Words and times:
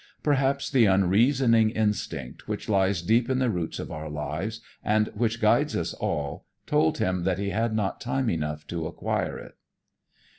Perhaps 0.23 0.71
the 0.71 0.85
unreasoning 0.87 1.69
instinct 1.69 2.47
which 2.47 2.67
lies 2.67 3.03
deep 3.03 3.29
in 3.29 3.37
the 3.37 3.51
roots 3.51 3.77
of 3.77 3.91
our 3.91 4.09
lives, 4.09 4.59
and 4.83 5.09
which 5.13 5.39
guides 5.39 5.75
us 5.75 5.93
all, 5.93 6.47
told 6.65 6.97
him 6.97 7.23
that 7.23 7.37
he 7.37 7.51
had 7.51 7.75
not 7.75 8.01
time 8.01 8.27
enough 8.27 8.65
to 8.65 8.87
acquire 8.87 9.37
it. 9.37 9.53